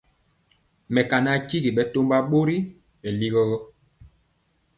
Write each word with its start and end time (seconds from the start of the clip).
Mekana 0.93 1.31
tyigi 1.47 1.71
bɛtɔmba 1.77 2.17
bori 2.29 2.57
bɛ 2.67 2.69
kweli 3.09 3.27
gɔ. 3.33 3.43